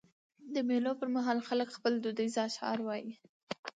د 0.53 0.55
مېلو 0.69 0.91
پر 0.99 1.07
مهال 1.15 1.39
خلک 1.47 1.69
خپل 1.77 1.93
دودیز 2.03 2.33
اشعار 2.47 2.79
وايي. 2.83 3.13